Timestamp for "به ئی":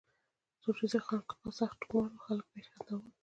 2.51-2.65